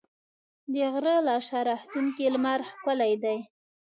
[0.73, 3.37] د غره له شا راختونکی لمر ښکلی دی.